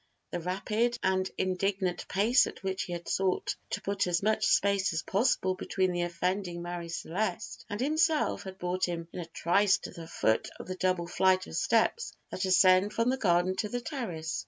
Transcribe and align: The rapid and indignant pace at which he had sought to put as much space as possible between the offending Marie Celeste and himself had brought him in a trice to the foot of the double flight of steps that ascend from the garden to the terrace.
The 0.31 0.39
rapid 0.39 0.97
and 1.03 1.29
indignant 1.37 2.07
pace 2.07 2.47
at 2.47 2.63
which 2.63 2.85
he 2.85 2.93
had 2.93 3.07
sought 3.07 3.55
to 3.69 3.81
put 3.83 4.07
as 4.07 4.23
much 4.23 4.47
space 4.47 4.93
as 4.93 5.03
possible 5.03 5.53
between 5.53 5.91
the 5.91 6.01
offending 6.01 6.63
Marie 6.63 6.89
Celeste 6.89 7.65
and 7.69 7.79
himself 7.79 8.41
had 8.41 8.57
brought 8.57 8.85
him 8.85 9.07
in 9.13 9.19
a 9.19 9.27
trice 9.27 9.77
to 9.83 9.91
the 9.91 10.07
foot 10.07 10.49
of 10.59 10.65
the 10.65 10.73
double 10.73 11.05
flight 11.05 11.45
of 11.45 11.55
steps 11.55 12.13
that 12.31 12.45
ascend 12.45 12.93
from 12.93 13.11
the 13.11 13.17
garden 13.17 13.55
to 13.57 13.69
the 13.69 13.79
terrace. 13.79 14.39